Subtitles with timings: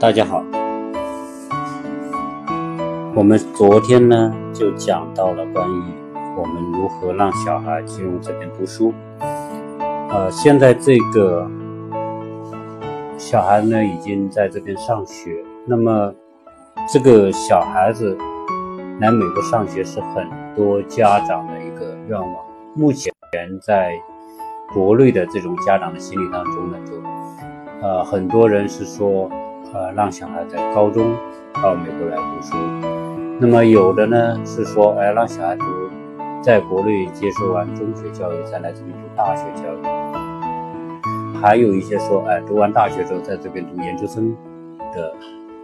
[0.00, 0.42] 大家好，
[3.14, 5.82] 我们昨天呢就讲到了关于
[6.38, 8.94] 我们如何让小孩进入这边读书。
[10.08, 11.46] 呃，现在这个
[13.18, 15.36] 小孩呢已经在这边上学，
[15.66, 16.14] 那么
[16.90, 18.16] 这个小孩子
[19.00, 20.26] 来美国上学是很
[20.56, 22.34] 多家长的一个愿望。
[22.74, 23.12] 目前
[23.60, 23.92] 在
[24.72, 29.30] 国内的这种家长的心理当中呢，就呃很多人是说。
[29.72, 31.16] 呃，让小孩在高中
[31.54, 32.56] 到美国来读书。
[33.38, 35.64] 那么有的呢是说，哎，让小孩读
[36.42, 39.82] 在国内接受完中学教育，再来这边读大学教育。
[41.40, 44.36] 还有一些说，哎，读完大学之后在这边读研究生
[44.92, 45.14] 的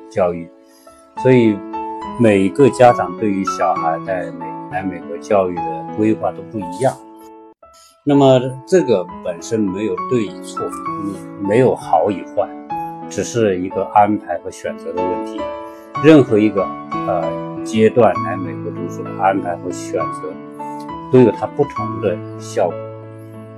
[0.09, 0.49] 教育。
[1.19, 1.57] 所以
[2.21, 6.95] 每个家长对于小孩在美来美国教育的规划都不一样。
[8.05, 10.63] 那么这个本身没有对与错，
[11.41, 12.49] 没有好与坏。
[13.09, 15.41] 只是一个安排和选择的问题。
[16.05, 16.63] 任何一个
[17.07, 17.25] 呃
[17.65, 20.33] 阶段来美国读书的安排和选择，
[21.11, 22.77] 都有它不同的效果。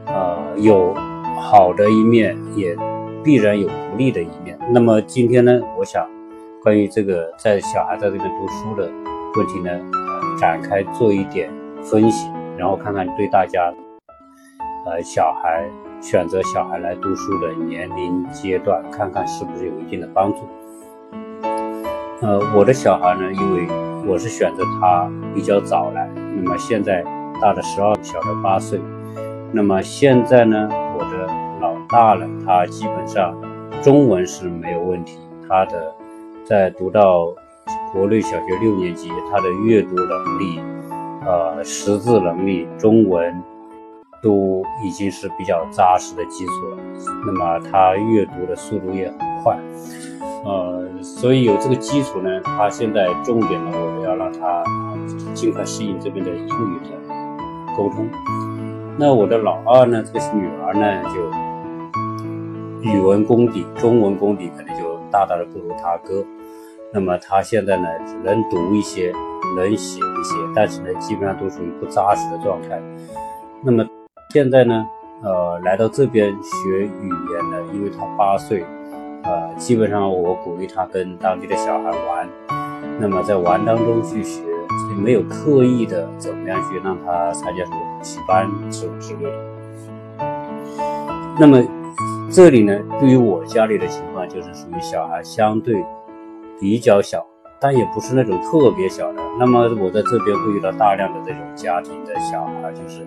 [0.06, 0.94] 呃，有
[1.40, 2.76] 好的一面，也
[3.24, 4.56] 必然有不利的一面。
[4.70, 6.08] 那么今天呢，我想
[6.62, 8.88] 关于这个在小孩在这边读书的
[9.36, 9.70] 问题呢，
[10.40, 11.50] 展开做一点
[11.82, 13.72] 分析，然后看看对大家
[14.86, 15.68] 呃小孩。
[16.00, 20.38] 选择小孩来读书的年龄阶段，看看是不是有一定的帮助。
[22.20, 23.68] 呃，我的小孩呢，因为
[24.06, 27.04] 我是选择他比较早来，那么现在
[27.40, 28.80] 大的十二，小的八岁。
[29.52, 31.26] 那么现在呢，我的
[31.60, 33.34] 老大了，他基本上
[33.82, 35.94] 中文是没有问题，他的
[36.44, 37.26] 在读到
[37.92, 40.60] 国内小学六年级，他的阅读能力、
[41.24, 43.42] 呃识字能力、中文。
[44.20, 46.76] 都已经是比较扎实的基础了，
[47.24, 49.56] 那么他阅读的速度也很快，
[50.44, 54.64] 呃，所以有这个基础呢，他现在重点呢，我们要让他
[55.34, 56.96] 尽快适应这边的英语的
[57.76, 58.08] 沟通。
[58.98, 66.24] 那我的老二呢，这个是女儿呢，就语文功底、中文功底可能就大大的不如他哥，
[66.92, 67.88] 那么他现在呢，
[68.24, 69.12] 能读一些，
[69.56, 72.82] 能写一些，但是呢，基本上都属于不扎实的状态，
[73.62, 73.86] 那么。
[74.34, 74.86] 现在呢，
[75.22, 78.62] 呃，来到这边学语言呢，因为他八岁，
[79.22, 82.28] 呃，基本上我鼓励他跟当地的小孩玩，
[83.00, 84.42] 那么在玩当中去学，
[84.98, 89.32] 没有刻意的怎么样去让他参加什么补习班之之类的。
[91.40, 91.64] 那么
[92.30, 95.82] 这里呢，对于我家里的情况，就是属于小孩相对
[96.60, 97.24] 比较小，
[97.58, 99.22] 但也不是那种特别小的。
[99.38, 103.06] 那么我在这边会遇到大量的这种家庭的小孩，就是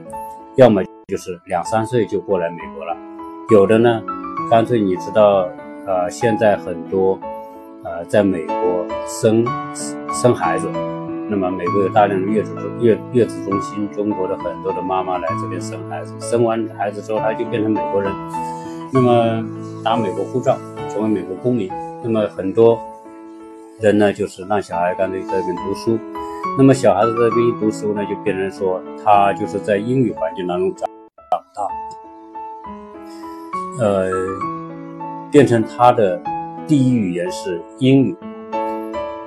[0.55, 0.81] 要么。
[1.11, 2.95] 就是两三岁就过来美国了，
[3.49, 4.01] 有的呢，
[4.49, 5.45] 干脆你知道，
[5.85, 7.19] 呃，现在很多，
[7.83, 9.45] 呃，在美国生
[10.13, 10.69] 生孩子，
[11.27, 18.09] 那么美国有大量的月子月月子中心，中国的很多的妈妈来这边生孩子，生完孩子之后他就变成美国人，
[18.93, 19.45] 那么
[19.83, 20.57] 打美国护照，
[20.87, 21.69] 成为美国公民，
[22.01, 22.79] 那么很多
[23.81, 25.99] 人呢，就是让小孩干脆在这边读书，
[26.57, 30.89] 那么小孩子在这边一读书呢，就变成说他就是在英语环境当中长。
[33.81, 34.11] 呃，
[35.31, 36.21] 变成他的
[36.67, 38.15] 第一语言是英语。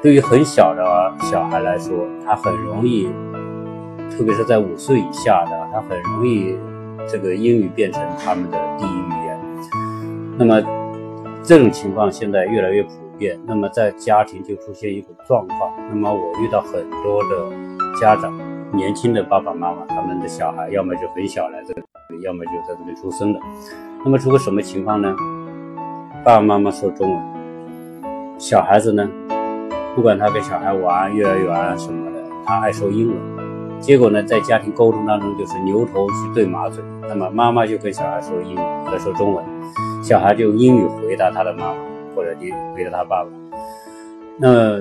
[0.01, 3.09] 对于很小的小孩来说，他很容易，
[4.13, 6.57] 特别是在五岁以下的，他很容易
[7.11, 9.41] 这个英语变成他们的第一语言。
[10.39, 10.63] 那么
[11.43, 13.37] 这种情况现在越来越普遍。
[13.47, 15.73] 那么在家庭就出现一种状况。
[15.91, 17.51] 那么我遇到很多的
[18.01, 18.33] 家长，
[18.73, 21.75] 年轻的爸爸妈妈，他们的小孩要么就很小来这。
[22.23, 23.41] 要么就在这里出生的，
[24.05, 25.17] 那么出个什么情况呢？
[26.23, 27.23] 爸爸妈妈说中文，
[28.39, 29.09] 小孩子呢，
[29.97, 33.17] 不管他跟小孩玩幼儿园什么的，他爱说英文。
[33.81, 36.85] 结果呢，在家庭沟通当中就是牛头去对马嘴。
[37.09, 39.43] 那么妈妈就跟小孩说英语，在说中文，
[40.03, 41.75] 小孩就用英语回答他的妈妈，
[42.15, 42.41] 或者就
[42.75, 43.31] 回答他爸爸。
[44.37, 44.79] 那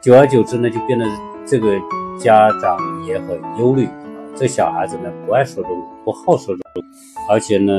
[0.00, 1.04] 久而久之呢，就变得
[1.44, 1.76] 这个
[2.18, 3.88] 家长也很忧虑。
[4.36, 6.84] 这小孩子呢，不爱说中文，不好说中文，
[7.28, 7.72] 而且呢，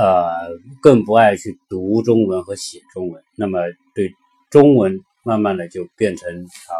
[0.00, 3.22] 呃，更不爱去读中文和写中文。
[3.36, 3.58] 那么，
[3.94, 4.10] 对
[4.50, 6.72] 中文慢慢的就变成啊，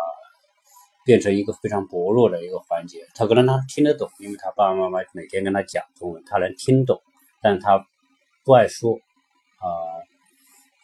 [1.05, 3.07] 变成一个非常薄弱的一个环节。
[3.15, 6.99] 他可能他听得懂，因为他爸爸妈妈每天跟他讲中文，他能听懂，
[7.43, 7.85] 但他
[8.47, 9.69] 不爱说，啊，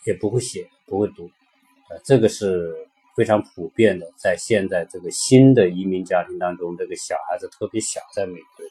[0.04, 1.30] 也不会写，不会读，
[1.88, 2.86] 呃，这个是。
[3.16, 8.66] 非常普遍的，在现在这个新的移民家庭当中，这个小孩子特别小，在美国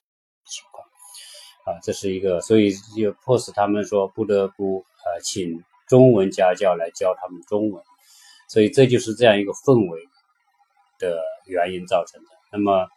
[0.46, 0.86] 情况
[1.66, 7.84] 啊，这是一个，所以就迫使他们说不得不呃请中文家教来教他们中文，
[8.48, 10.00] 所以这就是这样一个氛围
[11.00, 12.30] 的原因造成的。
[12.52, 12.88] 那么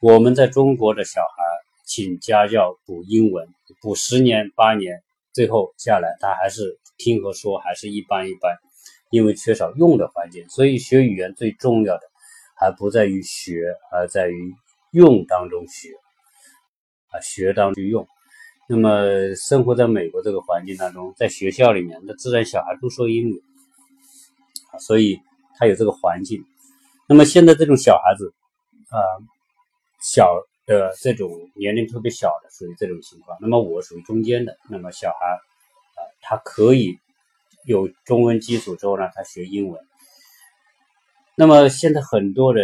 [0.00, 1.44] 我们在中国的小孩
[1.84, 3.46] 请家教补英文，
[3.82, 5.02] 补十年八年，
[5.34, 8.56] 最后下来他还是听和说还是一般一般，
[9.10, 10.48] 因为缺少用的环境。
[10.48, 12.02] 所以学语言最重要的
[12.56, 14.54] 还不在于学，而在于
[14.92, 15.90] 用当中学
[17.10, 18.08] 啊，学当中用。
[18.66, 23.42] 那么生活在美国这个环境当中，在学校里面，那自然小孩都说英语，
[24.78, 25.20] 所以
[25.58, 26.42] 他有这个环境。
[27.06, 28.32] 那么现在这种小孩子
[28.88, 28.96] 啊，
[30.00, 30.34] 小
[30.64, 33.36] 的这种年龄特别小的，属于这种情况。
[33.38, 34.56] 那么我属于中间的。
[34.70, 36.98] 那么小孩啊，他可以
[37.66, 39.78] 有中文基础之后呢，他学英文。
[41.36, 42.62] 那么现在很多的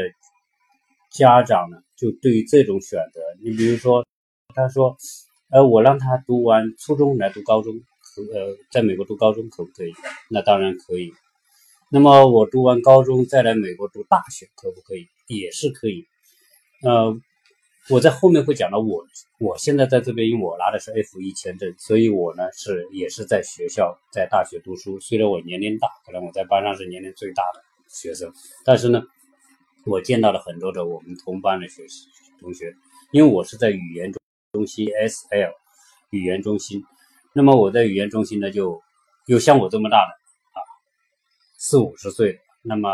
[1.11, 4.07] 家长呢，就对于这种选择，你比如说，
[4.55, 4.97] 他说。
[5.53, 7.75] 呃，我让他读完初中来读高中，
[8.15, 9.93] 可呃，在美国读高中可不可以？
[10.29, 11.13] 那当然可以。
[11.91, 15.09] 那么我读完高中再来美国读大学可不可以？
[15.27, 16.07] 也是可以。
[16.85, 17.21] 呃，
[17.89, 19.05] 我在后面会讲到我，
[19.41, 25.01] 我现在在这边，因为我拿的是 F 一签证，所以我呢是也是在学校在大学读书。
[25.01, 28.33] 虽然我年龄大，可能我在班上是年龄最大的学生，
[28.65, 29.03] 但是呢，
[29.85, 32.07] 我见到了很多的我们同班的学习
[32.41, 32.73] 同学，
[33.11, 34.20] 因为我是在语言中
[34.53, 34.67] 中。
[34.67, 35.53] 心 S L
[36.11, 36.85] 语言中心，
[37.33, 38.83] 那么我在语言中心呢，就
[39.27, 40.59] 有像我这么大的啊，
[41.57, 42.91] 四五十岁，那么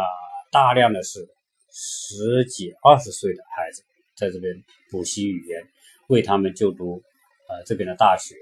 [0.52, 1.28] 大量的是
[1.70, 3.82] 十几二十岁的孩子
[4.14, 5.68] 在这边补习语言，
[6.08, 7.02] 为他们就读
[7.48, 8.36] 啊这边的大学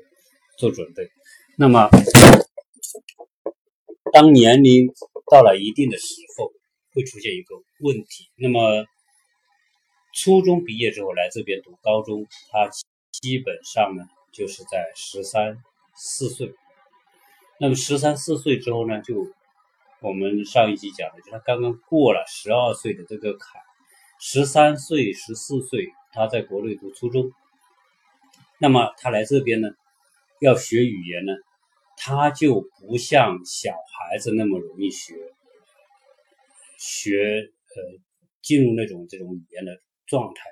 [0.59, 1.09] 做准备。
[1.57, 1.89] 那么
[4.13, 4.89] 当年龄
[5.31, 6.53] 到了一定的时候，
[6.93, 8.29] 会出现一个问题。
[8.37, 8.85] 那么
[10.13, 12.69] 初中毕业之后来这边读高中，他。
[13.25, 15.57] 基本上呢，就是在十三
[15.95, 16.55] 四岁。
[17.59, 19.33] 那么十三四岁之后呢，就
[20.03, 23.63] 我们上一集讲的，就他刚刚过了十二岁的这个坎，
[24.21, 27.33] 十三岁、十四岁，他在国内读初中。
[28.59, 29.71] 那么他来这边呢，
[30.43, 31.33] 要学语言呢，
[31.97, 35.15] 他就不像小孩子那么容易学，
[36.77, 38.01] 学呃
[38.43, 40.43] 进入那种这种语言的状态。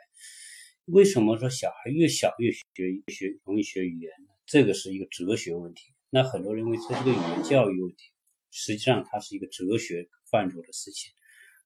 [0.87, 2.64] 为什么说小孩越小越学
[3.06, 4.11] 学容易学语言？
[4.46, 5.93] 这个是一个哲学问题。
[6.11, 8.11] 那很多人认为这是个语言教育问题，
[8.50, 11.12] 实际上它是一个哲学范畴的事情。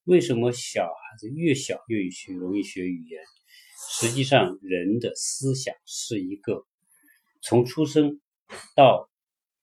[0.04, 3.22] 为什么小孩子越小越学容易学语言？
[3.90, 6.66] 实际上，人的思想是一个
[7.40, 8.20] 从出生
[8.74, 9.08] 到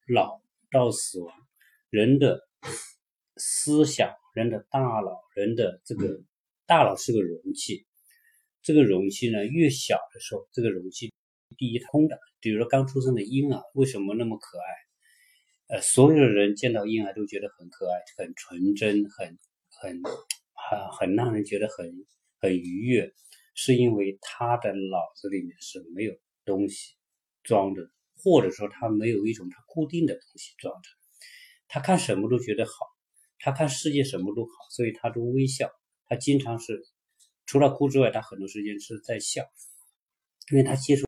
[0.07, 0.41] 老
[0.71, 1.31] 到死亡，
[1.91, 2.41] 人的
[3.37, 6.23] 思想、人的大脑、人的这个
[6.65, 7.85] 大脑是个容器。
[8.63, 11.13] 这个容器呢，越小的时候，这个容器
[11.57, 12.17] 第一空的。
[12.39, 15.75] 比如说刚出生的婴儿，为什么那么可爱？
[15.75, 19.37] 呃，所有的人见到婴儿都觉得很可爱、很纯真、很
[19.69, 20.01] 很
[20.53, 22.05] 很很让人觉得很
[22.39, 23.13] 很愉悦，
[23.53, 26.13] 是因为他的脑子里面是没有
[26.45, 26.95] 东西
[27.43, 30.89] 装的，或者说他没有一种他固定的东西装着，
[31.67, 32.71] 他看什么都觉得好，
[33.39, 35.69] 他看世界什么都好，所以他都微笑，
[36.07, 36.81] 他经常是。
[37.53, 39.43] 除了哭之外，他很多时间是在笑，
[40.51, 41.05] 因为他接触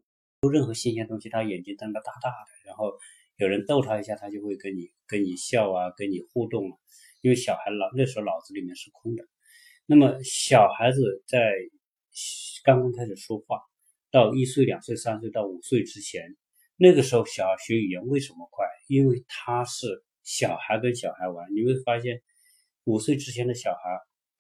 [0.54, 2.94] 任何新鲜东西，他眼睛瞪得大大的，然后
[3.38, 6.78] 有人逗他一下，他就会跟你跟你笑啊，跟你互动啊。
[7.22, 9.26] 因为小孩脑那时候脑子里面是空的。
[9.88, 11.52] 那么小孩子在
[12.64, 13.60] 刚刚开始说话，
[14.12, 16.38] 到一岁、两岁、三岁到五岁之前，
[16.78, 18.68] 那个时候小孩学语言为什么快？
[18.88, 22.22] 因为他是小孩跟小孩玩，你会发现
[22.84, 23.80] 五岁之前的小孩。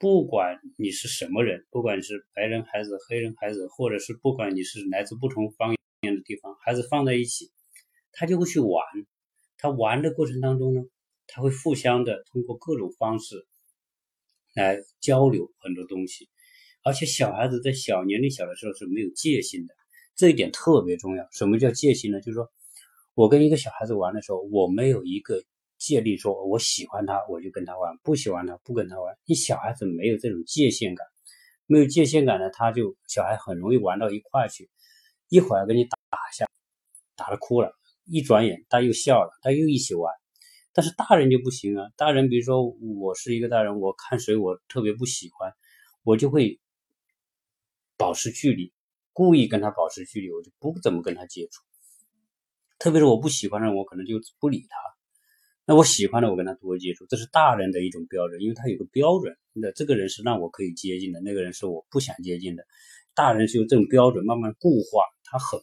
[0.06, 7.50] 不管你是什么人，不管是白人孩子、黑人孩子，或者是不管你是来自不同方言的地方，孩子放在一起，
[8.12, 8.86] 他就会去玩。
[9.58, 10.84] 他玩的过程当中呢，
[11.26, 13.48] 他会互相的通过各种方式
[14.54, 16.30] 来交流很多东西。
[16.84, 19.74] 而且小孩子在小年龄小的时候是没有戒心的，
[20.16, 21.28] 这一点特别重要。
[21.32, 22.22] 什么叫戒心呢？
[22.22, 22.52] 就是说
[23.16, 25.42] 我跟一个小孩子玩的时候，我没有一个。
[25.78, 29.18] 借力说，我喜欢他，我就跟他玩；不喜欢他，不跟他玩。
[29.26, 31.06] 你小孩子没有这种界限感，
[31.66, 34.70] 没有界限感呢，他就小孩很容易玩到一块去，
[35.30, 36.48] 一会儿跟你打一下，
[37.16, 37.74] 打的哭了，
[38.06, 40.14] 一转眼他又笑了，他又一起玩。
[40.74, 42.66] 但是大人就不行啊，大人比如说
[43.00, 45.54] 我是一个大人，我看谁我特别不喜欢，
[46.04, 46.60] 我就会
[47.98, 48.74] 保持距离，
[49.14, 51.64] 故意跟他保持距离，我就不怎么跟他接触。
[52.78, 54.95] 特别是我不喜欢的人，我可能就不理他。
[55.68, 59.36] 那我喜欢的，我跟他多接触，这是大人的一种标准，因为他有个标准。
[59.54, 62.64] 那这个人是让我可以接近的，那个人是我不想接近的。
[63.16, 65.60] 大人是有这种标准，慢慢固化，他很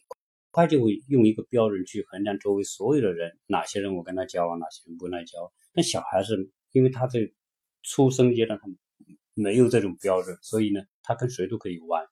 [0.50, 5.52] 快就会用一个标准去衡量周围所有的人，哪些人我跟他交往，哪些人不跟他交往。
[5.72, 7.20] 但小孩子，因为他在
[7.82, 8.66] 出生阶段他
[9.34, 12.04] 没有这种标准，所以呢，他跟谁都可以玩，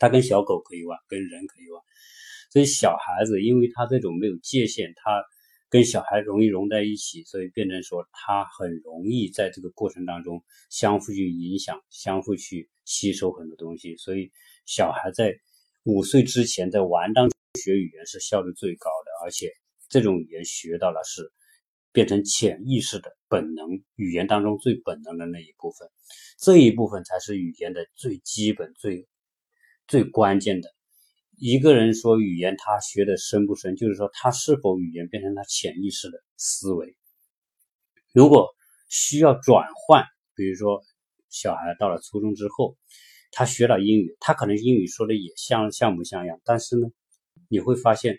[0.00, 1.80] 他跟小狗可以玩，跟人可以玩。
[2.50, 5.22] 所以小孩子，因为他这种没有界限，他
[5.70, 13.96] 跟小孩容易融在一起，所以变成说他很容易在这个过程当中相互去影响，相互去吸收很多东西。
[13.96, 14.32] 所以
[14.64, 15.38] 小孩在
[15.84, 19.52] 五岁之前在玩当中学语言是效率最高的，而且
[19.88, 21.30] 这种语言学到了是
[21.92, 25.88] 变成潜意识的本能，语言当中最本能的那一部分，
[26.38, 29.06] 这一部分才是语言的最基本、最
[29.86, 30.77] 最关键的。
[31.40, 36.96] 一个人说语言他学的深不深，就是说他是否语言变成他潜意识的思维。
[38.12, 38.48] 如果
[38.88, 40.04] 需要转换，
[40.34, 40.82] 比如说
[41.28, 42.76] 小孩到了初中之后，
[43.30, 46.88] 他学了英语，他可能英语说的也像像模像样，但是呢，
[47.48, 48.18] 你会发现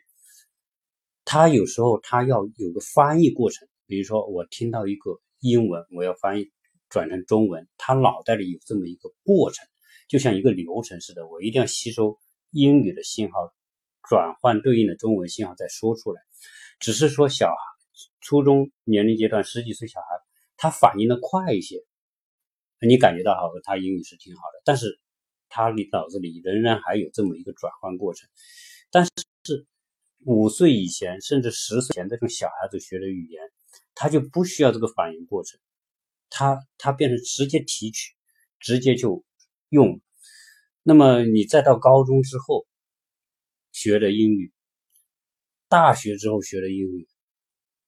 [1.25, 3.67] 他有时候他要有个翻译过程。
[3.85, 6.51] 比如说我听到一个英文，我要翻译
[6.87, 9.67] 转成中文，他脑袋里有这么一个过程，
[10.07, 12.17] 就像一个流程似的，我一定要吸收。
[12.51, 13.53] 英语的信号
[14.07, 16.21] 转换对应的中文信号再说出来，
[16.79, 17.55] 只是说小孩
[18.21, 20.07] 初中年龄阶段十几岁小孩
[20.57, 21.83] 他反应的快一些，
[22.81, 24.99] 你感觉到好他英语是挺好的，但是
[25.47, 28.29] 他的脑子里仍然还有这么一个转换过程。
[28.89, 29.11] 但是
[30.25, 33.41] 五岁以前甚至十岁前这种小孩子学的语言，
[33.95, 35.59] 他就不需要这个反应过程，
[36.29, 38.15] 他他变成直接提取，
[38.59, 39.23] 直接就
[39.69, 40.01] 用。
[40.89, 42.65] 那么你再到高中之后
[43.71, 44.51] 学的英语，
[45.67, 47.07] 大学之后学的英语，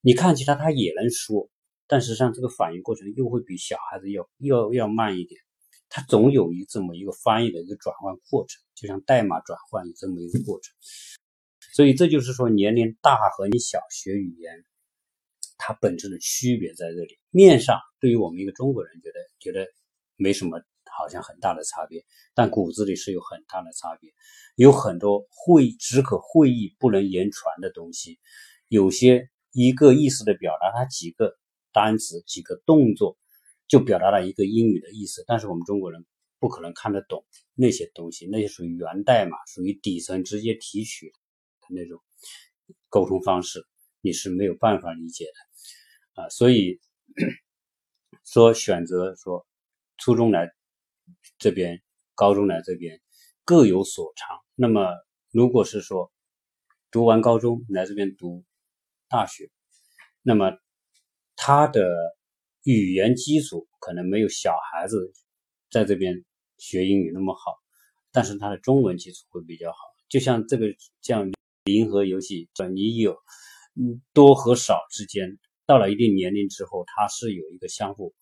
[0.01, 1.49] 你看起来他也能说，
[1.87, 5.41] 但实际上这个反应过程又会比小孩子要要要慢一点，
[5.89, 10.71] 他总有一这么一个翻译的一个转换过程，就像代码转换这么一个过程。
[11.73, 14.63] 所以这就是说年龄大和你小学语言，
[15.57, 17.17] 它本质的区别在这里。
[17.31, 19.67] 面上对于我们一个中国人觉得觉得
[20.17, 20.61] 没什么。
[21.01, 22.05] 好像很大的差别，
[22.35, 24.13] 但骨子里是有很大的差别，
[24.55, 28.19] 有很多会只可会意不能言传的东西，
[28.67, 31.35] 有些一个意思的表达，它几个
[31.73, 33.17] 单词、几个动作
[33.67, 36.05] 就表达了一个英语的意思，但是我们中国人
[36.39, 41.15] 不可能看得懂那些东西，那些属于源代码，属于底层直接提取的
[41.69, 41.99] 那种
[42.89, 43.65] 沟通方式，
[44.01, 46.79] 你是没有办法理解的啊，所以
[48.23, 49.47] 说选择说
[49.97, 50.51] 初中来。
[51.37, 51.81] 这边
[52.15, 53.01] 高中来这边
[53.43, 54.37] 各有所长。
[54.55, 54.91] 那么，
[55.31, 56.11] 如果是说
[56.91, 58.43] 读完高中来这边读
[59.09, 59.49] 大学，
[60.21, 60.51] 那么
[61.35, 61.89] 他的
[62.63, 65.11] 语言基础可能没有小孩子
[65.71, 66.23] 在这边
[66.57, 67.55] 学英语那么好，
[68.11, 69.77] 但是他的中文基础会比较好。
[70.09, 70.67] 就像这个
[71.01, 71.31] 像
[71.65, 73.13] 银河游戏，你有
[73.75, 78.13] 嗯多和少之间，到了一定年龄之后，它是有一个相互。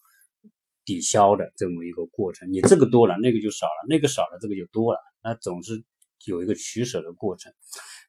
[0.86, 5.00] 抵消的这么一个过程，你这个多了，那个就少了；那个少了，这个就多了。
[5.24, 5.84] 那总是
[6.26, 7.54] 有一个取舍的过程。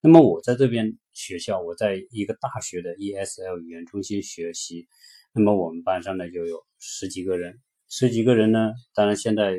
[0.02, 4.88] 那么我在这边学校，我在一个大学的 ESL 语言中心学习。
[5.32, 9.58] 那么我们班上呢就有十几个人，十几个人呢，当然现在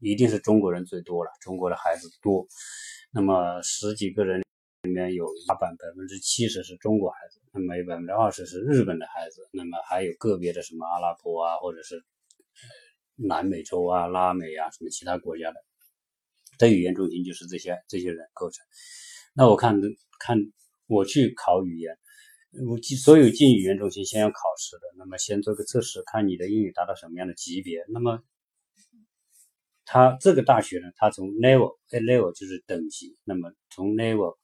[0.00, 2.46] 一定是中国人最多了，中国的孩子多。
[3.12, 4.42] 那么十几个人
[4.82, 12.04] 里面有大半百分之七十是中国孩子，那么有百分之二十是日本的孩子，那么还有个别的什么阿拉伯啊，或者是。
[13.16, 15.64] 南美洲啊、拉美啊，什么其他国家的，
[16.58, 18.66] 的语言中心就是这些这些人构成。
[19.36, 19.80] 那我看
[20.18, 20.36] 看
[20.88, 21.96] 我去考语言，
[22.66, 27.84] 我所有进语言中心先要考试的，那么先做个测试，看你的英语达到什么样的级别。
[27.88, 28.20] 那么
[29.84, 34.38] 他这个大学呢，他从 level，a level 就是等级，那么从 level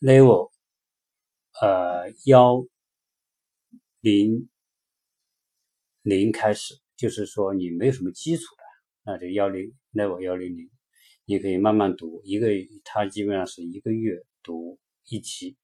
[0.00, 0.50] level
[1.60, 2.64] 呃幺
[4.00, 4.48] 零。
[6.02, 8.62] 零开始，就是说你没有什么基础的，
[9.04, 10.70] 那就幺零 level 幺零零，
[11.26, 12.48] 你可以慢慢读一个，
[12.84, 14.78] 它基本上是一个月读
[15.10, 15.58] 一期，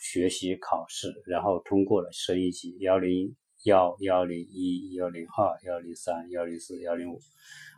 [0.00, 7.18] 学习考试，然后通过了升一级幺零幺幺零一幺零二幺零三幺零四幺零五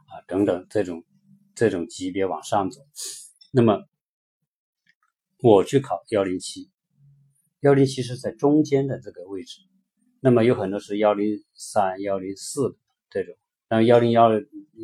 [0.07, 1.05] 啊等等这种
[1.57, 2.81] 这种级别往上走。
[3.51, 3.83] 那么
[5.41, 6.71] 我去考幺零七，
[7.63, 9.61] 幺零七是在中间的这个位置。
[10.19, 12.77] 那么有很多是幺零三、幺零四
[13.09, 13.37] 这种，
[13.71, 14.31] 那幺零幺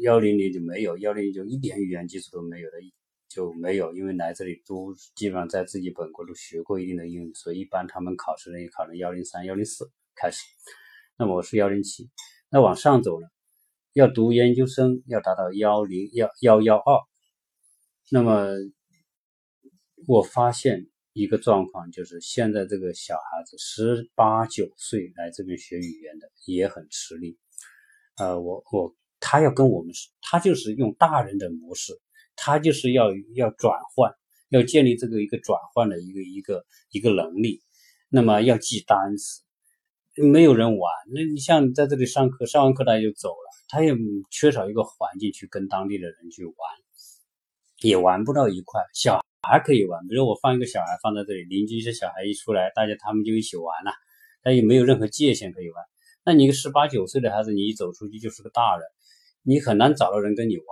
[0.02, 2.76] 幺零零就没有，幺零就一点语言基础都没有的
[3.28, 10.44] 就没有，因为来这里都基本上在自己本国都学过一定的英语，所以一般他们考试呢也考了幺零三、幺零四开始。
[11.16, 12.08] 那么我是幺零七，
[12.48, 13.26] 那往上走呢，
[13.92, 17.00] 要读研究生要达到幺零幺幺幺二，
[18.12, 18.46] 那么
[20.06, 20.86] 我发现
[21.18, 27.36] 一个状况，就是现在这个小孩子十八九岁来这边学语言的也很吃力。
[28.16, 31.92] 呃，我我他要跟我们，他就是用大人的模式，
[32.36, 34.12] 他就是要要转换，
[34.50, 37.60] 要建立这个一个转换的一个一个一个能力。
[38.08, 39.42] 那么要记单词，
[40.14, 40.92] 没有人玩。
[41.12, 43.92] 那你像在这里上课，上完课他就走了，他也
[44.30, 46.54] 缺少一个环境去跟当地的人去玩，
[47.82, 48.80] 也玩不到一块。
[48.94, 49.27] 小。
[49.40, 53.92] 还可以玩，比如我放一个小孩放在这里，邻居一些小孩一出来，大家他们就一起玩了，
[54.42, 55.84] 他也没有任何界限可以玩。
[56.24, 58.84] 那你一个十八九岁的孩子，你一走出去就是个大人，
[59.42, 60.66] 你很难找到人跟你玩。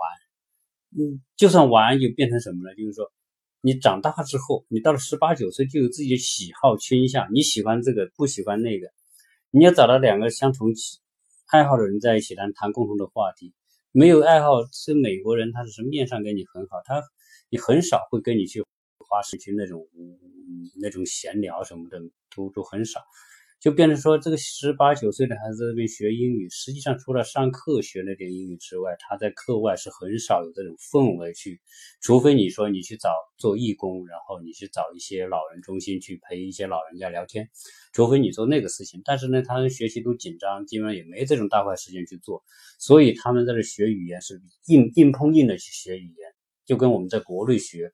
[0.97, 2.75] 嗯，就算玩，就变成什么呢？
[2.75, 3.11] 就是说，
[3.61, 8.89] 你长大之后，你到了十八九岁，就有自己的喜好倾向，你喜欢这个，不喜欢那个，
[9.51, 10.73] 你要找到两个相同
[11.47, 13.53] 爱好的人在一起谈谈共同的话题。
[13.91, 17.01] 没有爱好，是美国人，他是面上跟你很好，他。
[17.49, 18.63] 你很少会跟你去
[18.97, 19.87] 花时间那种
[20.81, 21.99] 那种闲聊什么的，
[22.35, 23.01] 都都很少，
[23.59, 31.61] 就变成说这个十八九岁的孩子这边学英语，实际上除了上课学那点英语之外，他在课外是很少有这种氛围去，
[32.01, 37.49] 除非你说你去找做义工，然后你去找一些老人中心去陪一些老人家聊天，
[37.93, 42.43] 除非你做那个事情，但是呢，他们学习都紧张，基本上也没这种大块时间去做，
[42.77, 46.36] 所以他们在这学语言是硬硬碰硬的去学语言。
[46.67, 47.89] 就跟我们在国内学，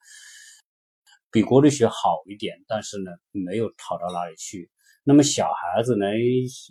[1.32, 4.72] 比国内学好一点，但是呢，没有好到哪里去。
[5.04, 6.08] 那么小孩子呢，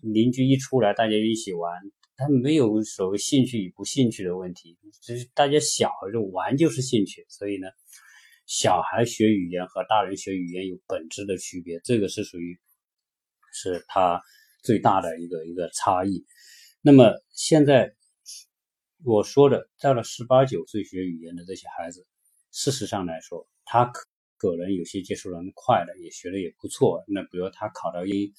[0.02, 1.72] 邻居一出来，大家一起玩，
[2.16, 7.24] 他没有所谓兴趣与不兴趣的问题，就是大家小就玩就是兴趣。
[7.28, 7.68] 所以呢，
[8.46, 12.58] 小孩学语言和大人学语言有本质的区别，这个是属于
[13.52, 14.20] 是他
[14.64, 16.26] 最大的一个一个差异。
[16.82, 17.94] 那么现在。
[19.04, 22.06] 我说的，到了十八九岁学语言的这些孩子，
[22.52, 24.06] 事实上来说，他可
[24.36, 27.02] 可能有些接受能快的，也学的也不错。
[27.08, 28.32] 那比如他考到一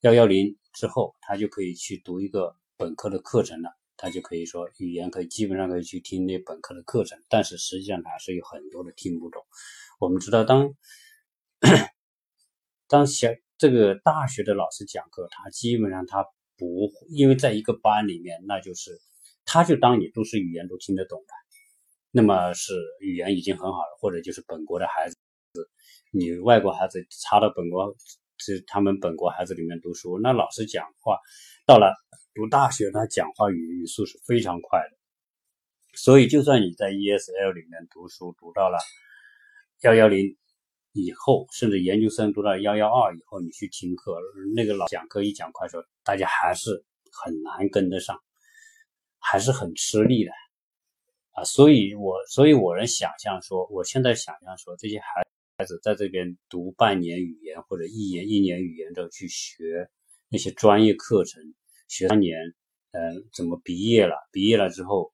[0.00, 7.18] 幺幺零之后，他就可以去读一个本科的课程了，他就可以说语言可以基本上可以去听那本科的课程。
[7.30, 9.42] 但是实际上还是有很多的听不懂。
[9.98, 10.74] 我们知道，当
[12.86, 16.26] 当小这个大学的老师讲课，他基本上他
[16.58, 19.00] 不因为在一个班里面，那就是。
[19.44, 21.34] 他就当你都是语言都听得懂的，
[22.10, 25.16] 那么是语言已经很好了，或者就是本国的孩子，
[26.10, 27.96] 你外国孩子插到本国
[28.38, 31.18] 是他们本国孩子里面读书，那老师讲话
[31.66, 31.94] 到了
[32.34, 34.96] 读大学，他讲话语语速是非常快的，
[35.94, 38.78] 所以就算你在 ESL 里面读书读到了
[39.82, 40.36] 幺幺零
[40.92, 44.18] 以后，甚至研究生读到幺幺二以后，你去听课，
[44.54, 48.18] 那个老讲课一讲快说，大家还是很难跟得上。
[49.22, 50.32] 还是很吃力的
[51.30, 55.22] 啊，所以我所以我能想象说，我现在想象说，这些孩
[55.56, 59.88] 孩子在这边读半年语言或者一年一年语言的去学
[60.28, 61.42] 那些专业课程，
[61.88, 62.36] 学三年，
[62.90, 63.00] 呃，
[63.32, 64.16] 怎么毕业了？
[64.32, 65.12] 毕业了之后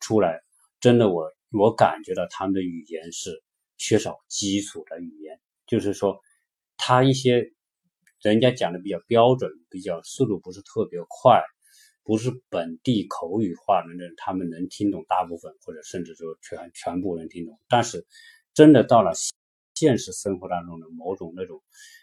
[0.00, 0.40] 出来，
[0.80, 3.42] 真的我我感觉到他们的语言是
[3.76, 6.18] 缺少基础的语言，就是说
[6.76, 7.52] 他一些
[8.22, 11.42] 人家讲的比较标准，比较速度不是特别快。
[12.04, 17.58] 不是本地口语化的人，他们能听懂大部分，或者甚至说全全部能听懂。
[17.66, 18.06] 但是，
[18.52, 19.12] 真的到了
[19.74, 21.62] 现实生活当中的某种那种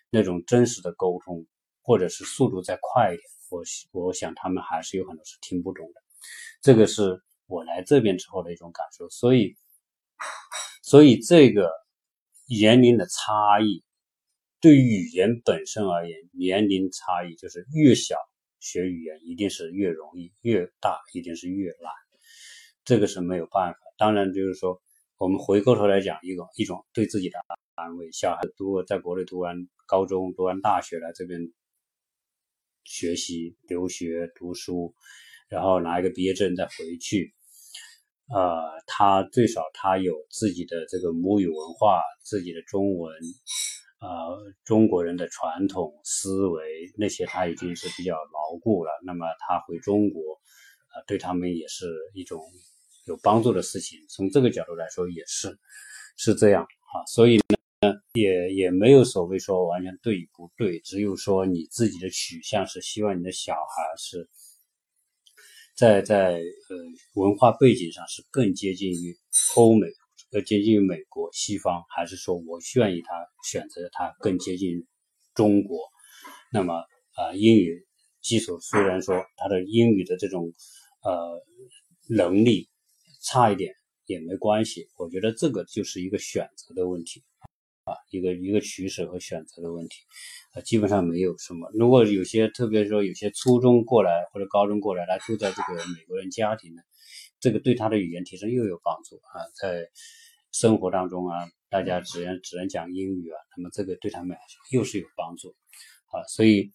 [0.10, 1.46] 那种真实的沟通，
[1.84, 3.62] 或者是速度再快一点，我
[3.92, 6.02] 我想他们还是有很多是听不懂的。
[6.62, 9.08] 这个是我来这边之后的一种感受。
[9.10, 9.56] 所以，
[10.82, 11.70] 所以这个
[12.48, 13.84] 年龄的差异，
[14.60, 18.18] 对语言本身而言，年龄差异就是越小。
[18.62, 21.91] 学语言一定是越容易，越大一定是越难，
[22.86, 23.80] 这个是没有办法。
[23.97, 24.82] 当然，就是说，
[25.17, 27.39] 我们回过头来讲一个一种对自己的
[27.76, 31.52] 安慰：小孩读在国内读完高中、读完大学来这边
[32.84, 34.93] 学习、留学、读书，
[35.50, 37.34] 然后拿一个毕业证再回去，
[38.34, 43.13] 呃，他最少他有自己的这个母语文化，自己的中文。
[44.02, 48.92] 呃，中国人的传统思维那些他已经是比较牢固了。
[49.06, 50.22] 那么他回中国，
[50.96, 51.86] 呃，对他们也是
[52.16, 52.42] 一种
[53.06, 54.00] 有帮助的事情。
[54.10, 55.56] 从这个角度来说，也是
[56.18, 57.06] 是这样啊。
[57.06, 57.38] 所以
[57.82, 64.28] 呢，也也没有所谓说完全对与不对，只有说你自己的取向是希望你的小孩是
[65.76, 66.76] 在在呃
[67.14, 69.16] 文化背景上是更接近于
[69.56, 69.86] 欧美。
[70.32, 73.13] 要接近于美国、西方，还是说我愿意他
[73.44, 74.86] 选择他更接近
[75.34, 75.80] 中国？
[76.52, 76.74] 那么
[77.15, 77.86] 啊，英语
[78.22, 80.52] 基础虽然说他的英语的这种
[81.04, 81.41] 呃
[82.10, 82.70] 能力
[83.24, 83.74] 差一点
[84.06, 87.24] 也没关系，我觉得这个就是一个选择的问题。
[87.84, 89.96] 啊，一个一个取舍和选择的问题
[90.54, 91.67] 啊，基本上没有什么。
[91.74, 96.84] 如果有些特别说有些初中过来或者高中过来，他住在这个美国人家庭呢，
[97.39, 99.89] 这个对他的语言提升又有帮助啊，在
[100.52, 104.38] 生活当中啊，大家只能只能讲英语啊，那么这个对他们
[104.72, 105.50] 又是有帮助
[106.08, 106.72] 啊，所以。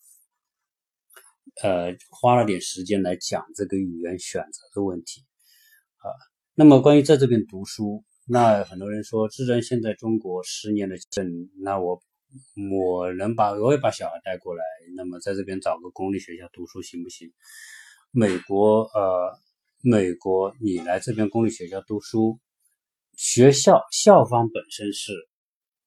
[1.63, 5.23] 呃，花了点时间来讲这个语言选择的问题
[5.99, 6.11] 啊。
[6.55, 12.03] 那么关于在这边读书，那很多人说，智真现在中国十年的证，那我
[12.71, 14.65] 我能把我也把小孩带过来，
[14.97, 17.33] 那么在这边找个公立学校读书行不行？
[18.11, 19.39] 美国呃，
[19.81, 22.39] 美国你来这边公立学校读书，
[23.17, 25.13] 学校校方本身是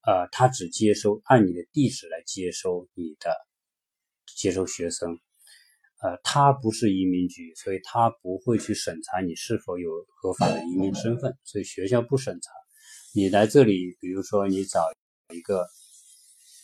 [0.02, 3.36] 呃，他只接收按你的地址来接收你的
[4.36, 5.20] 接收学生。
[6.02, 12.52] 呃，他不是移民局，所以他不会去审查你是否有合法的移民身份，所以学校不审查。
[13.14, 14.82] 你来这里，比如说你找
[15.34, 15.68] 一个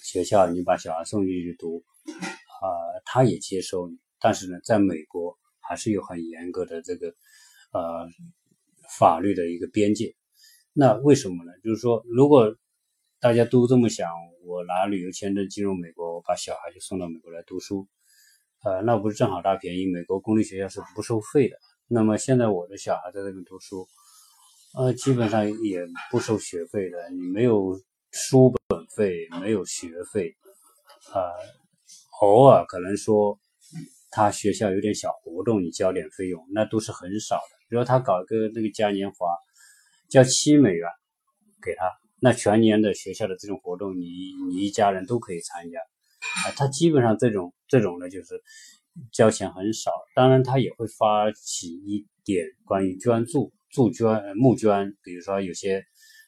[0.04, 2.66] 学校，你把小孩送进去读，啊，
[3.06, 3.98] 他也接收你。
[4.20, 7.10] 但是呢，在美国还是有很严格的这个
[7.74, 8.08] 呃
[8.98, 10.16] 法律的一个边界。
[10.78, 11.54] 那为什么呢？
[11.64, 12.54] 就是说，如果
[13.22, 14.12] 大家都这么想，
[14.44, 17.88] 我拿旅游签证进入美国，我把小孩就送到美国来读书。
[18.62, 19.86] 呃，那不是正好大便宜？
[19.86, 21.56] 美国公立学校是不收费的。
[21.88, 23.88] 那么现在我的小孩在这边读书，
[24.78, 25.80] 呃，基本上也
[26.12, 27.10] 不收学费的。
[27.12, 27.80] 你没有
[28.12, 30.36] 书本费，没有学费，
[31.14, 31.32] 呃，
[32.20, 33.40] 偶尔可能说
[34.12, 37.56] 他学校有点小活动，你交点费用，那都是很少的。
[37.70, 39.28] 比如他搞一个那个嘉年华，
[40.10, 40.90] 交七美元
[41.62, 41.90] 给他，
[42.20, 44.06] 那全年的学校的这种活动，你
[44.50, 45.80] 你一家人都可以参加。
[45.80, 48.42] 啊，他基本上这种这种呢，就是
[49.12, 55.84] 交钱很少，当然他也会发起一点关于捐助、助捐、募捐，比如说有些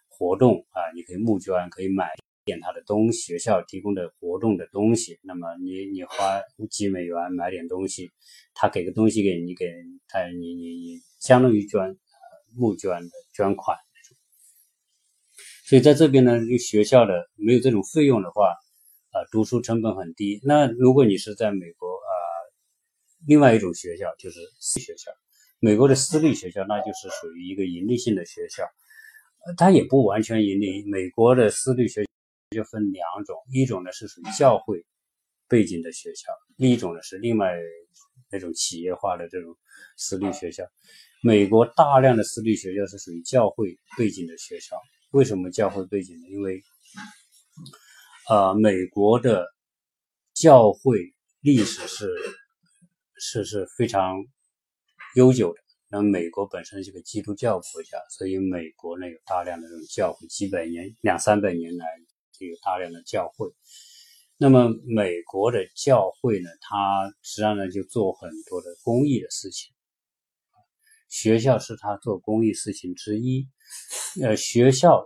[0.07, 2.09] 活动啊，你可以募捐，可以买
[2.45, 8.11] 点他的东西，学校提供的活动的东西，那么你你花几美元买点东西，
[8.53, 9.65] 他给个东西给你，给
[10.07, 11.97] 他你你你相当于捐
[12.57, 13.77] 募捐的捐款，
[15.65, 18.53] 所以在这边呢，学校的没有这种费用的话。
[19.09, 20.41] 啊，读书成本很低。
[20.43, 22.11] 那如果你是在美国啊，
[23.25, 25.11] 另外一种学校就是私立学校，
[25.59, 28.65] 美国的私立学校那就是属于一个盈利性的学校，
[29.55, 30.83] 它也不完全盈利。
[30.91, 32.09] 美国的私立学校
[32.51, 34.85] 就分两种，一种呢是属于教会
[35.47, 37.55] 背景的学校，另一种呢是另外
[38.29, 39.55] 那种企业化的这种
[39.95, 40.65] 私立学校。
[41.23, 44.75] 美国大量的私立学校是属于教会背景的学校，
[45.11, 46.27] 为什么教会背景呢？
[46.29, 46.61] 因为
[48.29, 49.45] 呃，美国的
[50.33, 50.99] 教会
[51.41, 52.13] 历史是
[53.19, 54.15] 是是非常
[55.15, 55.59] 悠久的。
[55.89, 61.85] 那美国本身是个基督教国家，所以美国呢有大量的这种教会，几百年、两三百年来
[62.37, 63.47] 就有大量的教会。
[64.37, 69.73] 那么美国的教会呢，它实际上呢就做很多的公益的事情，
[71.09, 73.47] 学校是他做公益事情之一。
[74.21, 75.05] 呃，学校。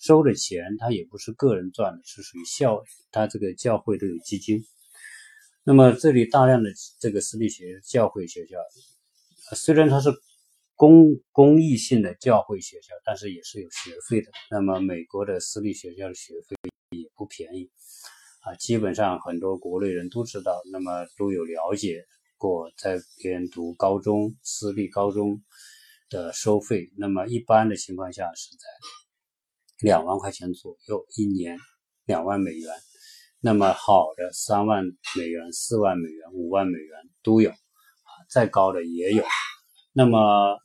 [0.00, 4.64] 收的钱，他也不是个人赚的，是属于校，他这个教会都有基金。
[5.64, 6.70] 那么这里大量的
[7.00, 8.56] 这个私立学教会学校，
[9.56, 10.10] 虽然它是
[10.76, 14.30] 公公益性的教会学校，但是也是有学费的。
[14.52, 16.56] 那么美国的私立学校的学费
[16.96, 17.68] 也不便宜
[18.42, 22.04] 啊，基本上很多国内人都知道，那么都有了解
[22.38, 25.42] 过，在边读高中私立高中
[26.08, 26.90] 的收费。
[26.96, 28.66] 那么一般的情况下是在。
[29.80, 31.56] 两万块钱左右一年，
[32.04, 32.68] 两万美元，
[33.40, 34.82] 那么好的三万
[35.16, 39.22] 美元、四万美元、五万美元都有，啊，再高的也有。
[39.92, 40.58] 那么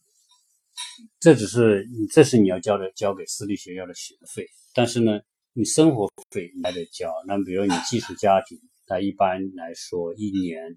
[1.20, 5.22] 这只是，这是你要交的交给私立学校的学费，但是呢，
[5.54, 7.14] 你生活费你还得交。
[7.28, 10.76] 那比如你寄宿家庭，它一般来说一年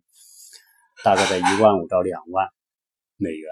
[1.07, 2.49] 大概在一万五到两万
[3.17, 3.49] 美元，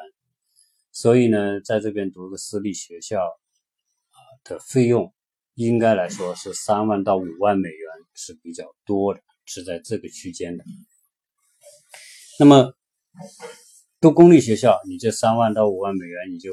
[0.90, 4.18] 所以呢，在这边读个私立学校啊。
[4.42, 5.14] 的费用
[5.54, 10.64] 应该来说是三万到五万美元是比较多的，是在这个区间的。
[12.40, 12.74] 那么
[14.00, 16.50] 读公立学校，你这三万到五万美元你就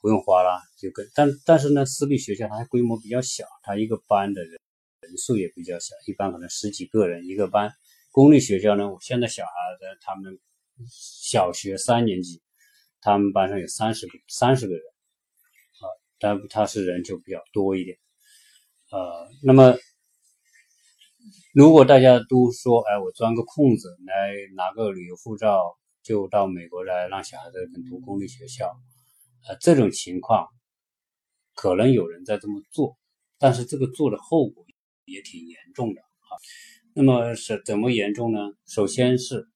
[0.00, 4.60] 不用花了，就跟但但是呢，私立学校它规模比较小，它一个班的人
[5.00, 7.72] 人数也比较小，一般可能十几个人一个班。
[8.14, 9.50] 公立学校呢，我现在小孩
[9.80, 10.38] 在他们
[10.88, 12.40] 小学三年级，
[13.00, 14.82] 他们班上有三十个三十个人。
[14.82, 17.98] 啊但他是人就比较多一点，
[18.90, 19.76] 呃，那么
[21.52, 28.74] 如果大家都说，哎，我钻个空子来拿个旅游护照就到美国来让小孩子读公立学校，
[29.48, 30.46] 呃，这种情况
[31.52, 32.96] 可能有人在这么做，
[33.36, 34.64] 但是这个做的后果
[35.04, 36.30] 也挺严重的啊。
[36.96, 38.38] 那么是怎么严重呢？
[38.66, 39.48] 首先是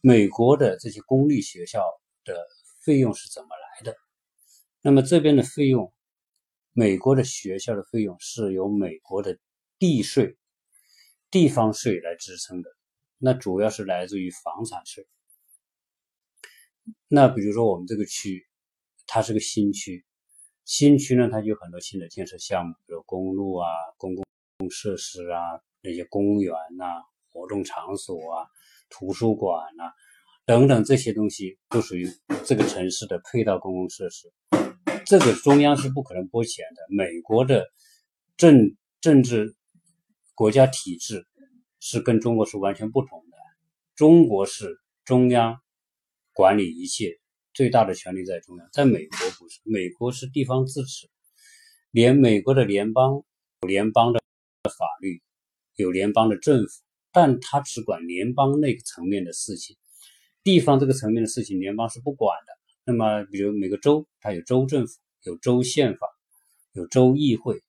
[0.00, 1.80] 美国的这些公立学校
[2.24, 2.36] 的
[2.84, 3.96] 费用是怎么来的？
[4.80, 5.94] 那么这边的费用，
[6.72, 9.38] 美国的学校的费用是由美国的
[9.78, 10.36] 地税、
[11.30, 12.70] 地方税来支撑的，
[13.18, 15.06] 那主要是来自于房产税。
[17.06, 18.44] 那比如说我们这个区，
[19.06, 20.04] 它是个新区，
[20.64, 24.24] 新区呢，它就有很多新的建设项目，比如公路啊、公共
[24.70, 25.38] 设施啊、
[25.82, 28.46] 那些公园呐、活动场所啊、
[28.88, 29.84] 图书馆呐
[30.46, 32.08] 等等这些东西，都属于
[32.44, 34.32] 这个城市的配套公共设施。
[35.04, 36.82] 这个中央是不可能拨钱的。
[36.94, 37.66] 美国的
[38.36, 39.54] 政政治
[40.34, 41.26] 国家体制
[41.80, 43.36] 是跟中国是完全不同的。
[43.94, 45.58] 中国是中央。
[46.34, 47.20] 管理一切，
[47.52, 48.66] 最大的权力在中央。
[48.72, 51.10] 在美国不是，美国是地方自治。
[51.90, 53.22] 连美国的联邦
[53.60, 54.20] 联邦的
[54.64, 55.22] 法律，
[55.76, 56.82] 有联邦的政府，
[57.12, 59.76] 但他只管联邦那个层面的事情，
[60.42, 62.52] 地方这个层面的事情，联邦是不管的。
[62.84, 66.06] 那么，比如每个州，它有州政府，有州宪法，
[66.72, 67.62] 有州议会，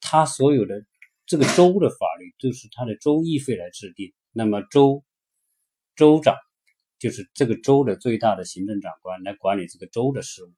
[0.00, 0.84] 它所有的
[1.26, 4.12] 这个州的法律都是它的州议会来制定。
[4.32, 5.04] 那么州
[5.96, 6.36] 州长。
[7.00, 10.52] 就是这个州的最大的行政长官来管理这个州的事务，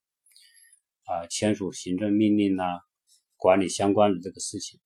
[1.04, 2.80] 啊，签署行政命令呐，
[3.36, 4.80] 管理相关的这个事情。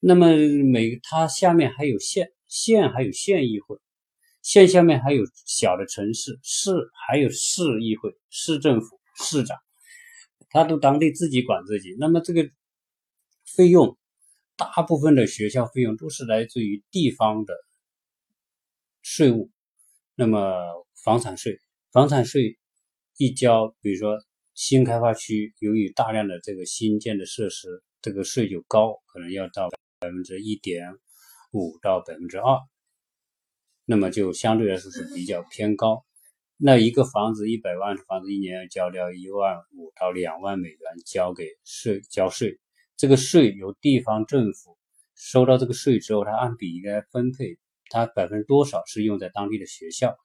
[0.00, 0.28] 那么
[0.72, 3.76] 每他下面还有县，县还有县议会，
[4.42, 6.72] 县下面还有小的城市，市
[7.06, 9.58] 还有市议会、市政府、市长，
[10.48, 11.94] 他都当地自己管自己。
[11.98, 12.48] 那么这个
[13.44, 13.98] 费用，
[14.56, 17.54] 大部分的学校费用都是来自于地方的
[19.02, 19.50] 税务。
[20.14, 20.64] 那么
[21.04, 21.58] 房产税，
[21.92, 22.58] 房产税
[23.18, 24.18] 一交，比如说
[24.54, 29.68] 新开发区，由于大量的这个新建的设施，这个税就高，可能要到
[30.00, 30.94] 百分之一点
[31.52, 32.58] 五到百分之二，
[33.84, 36.06] 那么就相对来说是比较偏高。
[36.56, 42.58] 那一个房子一百万的房子，一年要交掉一万五到两万美元交给税交税，
[42.96, 44.78] 这个税由地方政府
[45.14, 47.58] 收到这个税之后，它按比例来分配。
[47.90, 50.16] 它百分之多少是用在当地的学校，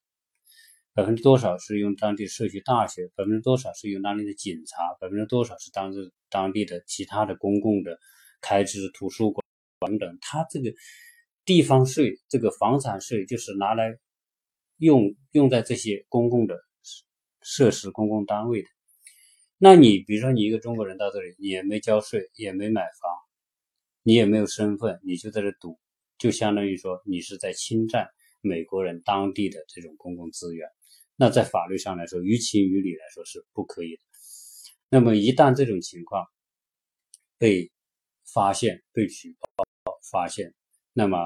[0.93, 7.99] 百分之多少是用当地社区大学，百分之多少是用当地的警察，百分之多少是当地当地的其他的公共的
[8.39, 9.44] 开支，图书馆
[9.86, 10.17] 等等。
[10.21, 10.74] 它这个
[11.45, 13.98] 地方税，这个房产税就是拿来
[14.78, 16.58] 用用在这些公共的
[17.41, 18.67] 设施、公共单位的。
[19.58, 23.12] 那你比如说你一个中国人到这里，你也没交税，也没买房，
[24.04, 25.80] 你也没有身份，你就在这赌。
[26.17, 28.08] 就相当于说你是在侵占
[28.41, 30.67] 美国人当地的这种公共资源，
[31.15, 34.02] 那在法律上来说，于情于理来说是不可以的。
[34.89, 36.26] 那么一旦这种情况
[37.38, 37.71] 被
[38.34, 39.65] 发现、被举报
[40.11, 40.53] 发现，
[40.93, 41.17] 那么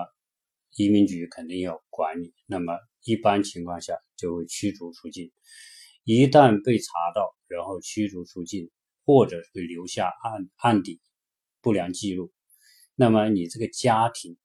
[0.76, 2.34] 移民局肯定要管你。
[2.46, 5.32] 那么一般情况下就会驱逐出境。
[6.04, 8.70] 一旦被查到，然后驱逐出境，
[9.06, 11.00] 或者会留下案案底
[11.62, 12.32] 不良记录，
[12.96, 14.38] 那么你这个家庭。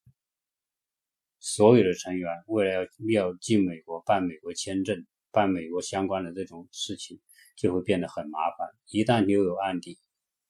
[1.46, 7.20] 所有的成员为了要要进美国办美国签证、办美国相关的这种事情，
[7.54, 8.66] 就会变得很麻烦。
[8.88, 9.98] 一旦你有案底，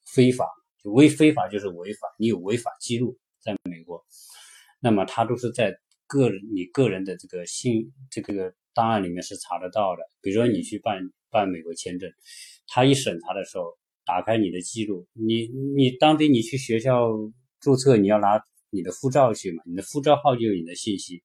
[0.05, 0.47] 非法
[0.81, 4.05] 就违非法就是违法，你有违法记录在美国，
[4.81, 10.03] 那么他都是在个你个人的这个信这个档案里面是查得到的。
[10.23, 10.99] 比如说你去办
[11.31, 12.11] 办美国签证，
[12.67, 13.65] 他一审查的时候，
[14.05, 17.11] 打开你的记录，你你当地你去学校
[17.61, 18.43] 注册，你要拿。
[18.77, 19.63] 你的护照去嘛？
[19.67, 21.23] 你的护照号就有你的信息。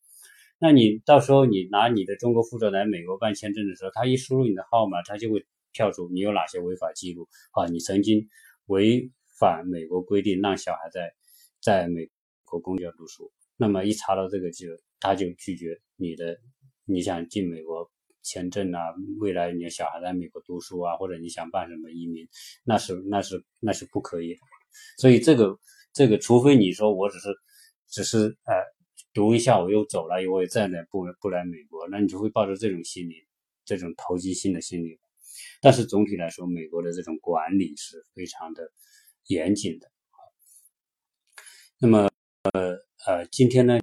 [0.60, 7.66] 那你到时候你拿你的中国护照来美国办签证的时候，他一输入你的号码，他就会跳出你有哪些违法记录啊？
[7.66, 8.30] 你曾经
[8.68, 11.12] 违反美国规定，让小孩在
[11.62, 12.10] 在美
[12.46, 13.32] 国公交读书。
[13.58, 14.68] 那么一查到这个，就
[15.00, 16.40] 他就拒绝你的，
[16.86, 17.90] 你想进美国
[18.22, 18.80] 签证啊？
[19.20, 22.28] 未来你的小孩在美国读书啊，或者你想办什么移民，
[22.64, 24.40] 那是那是那是不可以的。
[24.98, 25.60] 所以这个。
[25.92, 27.30] 这个，除非你说我只是，
[27.88, 28.54] 只是呃
[29.12, 33.16] 读一下，我又走了，我也再来不不来美国，那你就会抱着这种心理，
[33.66, 35.00] 这种投机性的心理。
[35.62, 38.72] 但是总体来说，美国的这种管理是非常的
[39.26, 39.92] 严谨的。
[41.82, 42.10] 那么
[42.52, 42.76] 呃
[43.08, 43.80] 呃，今天呢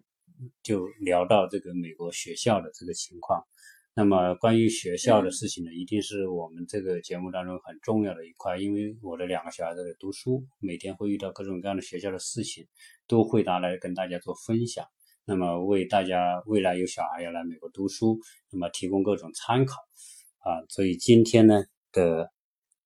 [0.62, 3.42] 就聊到这个美国学校的这个情况。
[3.94, 12.66] 那么关于学校的事情呢，一定是我们这个节目当中很重要的一块，因为我的两个小孩在读书，每天会遇到各种各样的学校的事情，
[13.08, 14.84] 都会拿来跟大家做分享。
[15.24, 18.20] 那么为大家未来有小孩要来美国读书，
[18.52, 19.76] 那么提供各种参考
[20.40, 20.60] 啊。
[20.68, 22.30] 所以今天呢的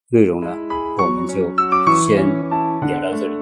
[0.09, 1.35] 内容呢，我们就
[2.07, 2.25] 先
[2.87, 3.39] 聊到这里。